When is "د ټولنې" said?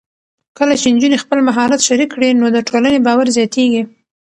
2.55-2.99